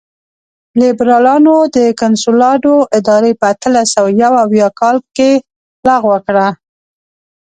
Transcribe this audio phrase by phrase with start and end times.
[0.81, 5.31] لېبرالانو د کنسولاډو اداره په اتلس سوه یو اویا کال کې
[5.87, 6.47] لغوه کړه.